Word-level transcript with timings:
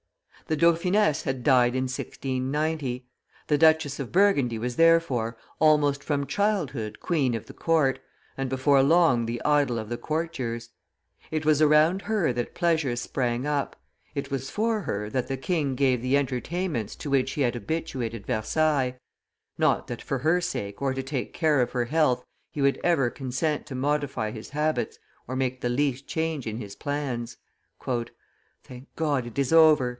27] 0.47 0.47
The 0.47 0.57
dauphiness 0.73 1.23
had 1.23 1.43
died 1.43 1.75
in 1.75 1.83
1690; 1.83 3.05
the 3.47 3.57
Duchess 3.57 3.99
of 4.01 4.11
Burgundy 4.11 4.57
was, 4.57 4.75
therefore, 4.75 5.37
almost 5.59 6.03
from 6.03 6.25
childhood 6.25 6.99
queen 6.99 7.35
of 7.35 7.45
the 7.45 7.53
court, 7.53 7.99
and 8.35 8.49
before 8.49 8.81
long 8.83 9.27
the 9.27 9.41
idol 9.45 9.77
of 9.79 9.87
the 9.87 9.99
courtiers; 9.99 10.71
it 11.29 11.45
was 11.45 11.61
around 11.61 12.01
her 12.01 12.33
that 12.33 12.55
pleasures 12.55 12.99
sprang 12.99 13.45
up; 13.45 13.79
it 14.15 14.29
was 14.31 14.49
for 14.49 14.81
her 14.81 15.09
that 15.11 15.27
the 15.27 15.37
king 15.37 15.75
gave 15.75 16.01
the 16.01 16.17
entertainments 16.17 16.95
to 16.97 17.09
which 17.11 17.33
he 17.33 17.41
had 17.41 17.53
habituated 17.53 18.25
Versailles, 18.25 18.97
not 19.59 19.87
that 19.87 20.01
for 20.01 20.17
her 20.17 20.41
sake 20.41 20.81
or 20.81 20.93
to 20.95 21.03
take 21.03 21.31
care 21.31 21.61
of 21.61 21.71
her 21.71 21.85
health 21.85 22.25
he 22.49 22.61
would 22.61 22.81
ever 22.83 23.09
consent 23.09 23.67
to 23.67 23.75
modify 23.75 24.31
his 24.31 24.49
habits 24.49 24.97
or 25.27 25.35
make 25.35 25.61
the 25.61 25.69
least 25.69 26.07
change 26.07 26.45
in 26.47 26.57
his 26.57 26.75
plans. 26.75 27.37
"Thank 28.63 28.89
God, 28.97 29.27
it 29.27 29.37
is 29.39 29.53
over!" 29.53 29.89